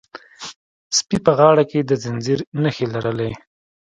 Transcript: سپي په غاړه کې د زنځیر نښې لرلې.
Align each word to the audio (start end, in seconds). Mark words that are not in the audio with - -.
سپي 0.97 1.17
په 1.25 1.31
غاړه 1.37 1.63
کې 1.69 1.79
د 1.83 1.91
زنځیر 2.03 2.39
نښې 2.61 2.85
لرلې. 2.93 3.31